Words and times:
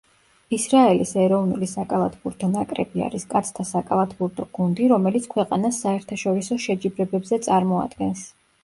ისრაელის 0.55 1.11
ეროვნული 1.23 1.67
საკალათბურთო 1.73 2.49
ნაკრები 2.55 3.05
არის 3.09 3.27
კაცთა 3.35 3.67
საკალათბურთო 3.73 4.49
გუნდი, 4.59 4.89
რომელიც 4.95 5.29
ქვეყანას 5.37 5.85
საერთაშორისო 5.87 6.61
შეჯიბრებებზე 6.69 7.43
წარმოადგენს. 7.51 8.29